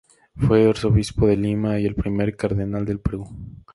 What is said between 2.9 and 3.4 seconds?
Perú.